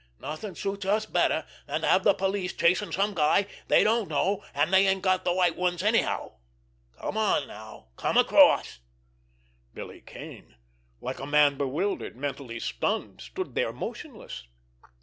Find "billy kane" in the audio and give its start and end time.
9.75-10.55